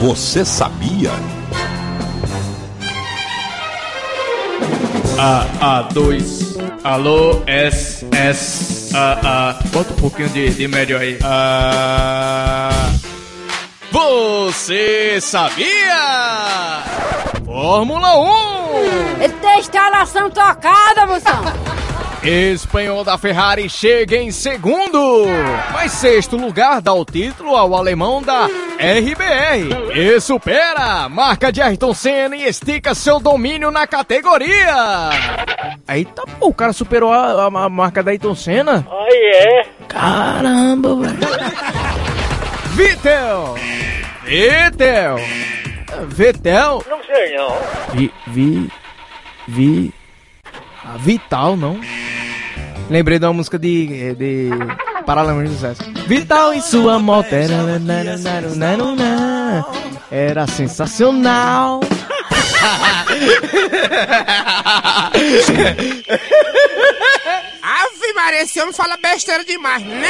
[0.00, 1.10] Você sabia?
[5.18, 6.56] A, A, 2.
[6.82, 9.52] Alô, S, S, A, A.
[9.68, 11.18] Bota um pouquinho de, de médio aí.
[11.22, 12.70] A.
[13.92, 16.82] Você sabia?
[17.44, 19.28] Fórmula 1!
[19.42, 21.42] Tem instalação tocada, moção!
[22.22, 25.26] Espanhol da Ferrari chega em segundo,
[25.74, 28.48] mas sexto lugar dá o título ao alemão da
[28.82, 35.10] RBR e supera a marca de Ayrton Senna e estica seu domínio na categoria.
[35.86, 38.86] Eita, pô, o cara superou a, a- a marca da Ayrton Senna?
[38.90, 39.66] Aí é.
[39.86, 41.18] Caramba, velho.
[42.70, 43.54] Vitel!
[44.24, 45.16] Vitel!
[46.08, 46.84] Vitel?
[46.88, 47.56] Não sei não.
[47.92, 48.70] Vi, vi,
[49.46, 49.94] vi,
[50.84, 51.78] ah, Vital, não?
[52.88, 54.50] Lembrei de uma música de, de
[55.10, 55.82] Paralamas do Sucesso.
[56.06, 57.56] Vital em sua moto era,
[60.08, 61.80] era sensacional.
[67.60, 70.06] Ave Maria, esse homem fala besteira demais, né?